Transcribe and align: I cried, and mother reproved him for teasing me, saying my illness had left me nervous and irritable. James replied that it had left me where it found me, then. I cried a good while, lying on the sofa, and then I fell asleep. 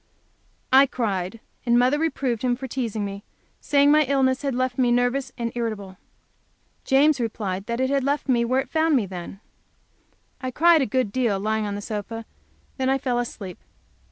I 0.73 0.87
cried, 0.87 1.39
and 1.63 1.77
mother 1.77 1.99
reproved 1.99 2.41
him 2.41 2.55
for 2.55 2.67
teasing 2.67 3.05
me, 3.05 3.23
saying 3.59 3.91
my 3.91 4.01
illness 4.05 4.41
had 4.41 4.55
left 4.55 4.79
me 4.79 4.91
nervous 4.91 5.31
and 5.37 5.51
irritable. 5.53 5.95
James 6.83 7.19
replied 7.19 7.67
that 7.67 7.79
it 7.79 7.91
had 7.91 8.03
left 8.03 8.27
me 8.27 8.43
where 8.43 8.61
it 8.61 8.69
found 8.71 8.95
me, 8.95 9.05
then. 9.05 9.41
I 10.41 10.49
cried 10.49 10.81
a 10.81 10.87
good 10.87 11.15
while, 11.15 11.39
lying 11.39 11.67
on 11.67 11.75
the 11.75 11.81
sofa, 11.81 12.15
and 12.15 12.25
then 12.79 12.89
I 12.89 12.97
fell 12.97 13.19
asleep. 13.19 13.59